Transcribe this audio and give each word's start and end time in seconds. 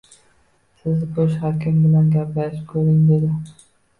Siz 0.83 1.03
bosh 1.17 1.35
hakim 1.43 1.77
bilan 1.83 2.09
gaplashib 2.15 2.65
ko`ring, 2.73 2.99
dedi 3.13 3.65